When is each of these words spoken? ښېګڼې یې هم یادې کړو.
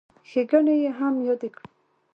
ښېګڼې 0.29 0.75
یې 0.83 0.89
هم 0.99 1.13
یادې 1.27 1.49
کړو. 1.55 1.67